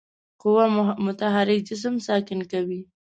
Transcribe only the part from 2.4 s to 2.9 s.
کوي.